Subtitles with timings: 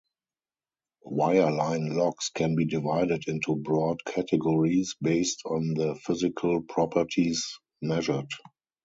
[1.05, 7.45] Wireline logs can be divided into broad categories based on the physical properties
[7.83, 8.31] measured.